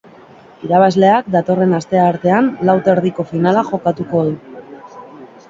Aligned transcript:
Irabazleak 0.67 1.29
datorren 1.35 1.75
asteartean 1.79 2.49
lau 2.71 2.77
terdiko 2.89 3.27
finala 3.35 3.67
jokatuko 3.71 4.25
du. 4.31 4.35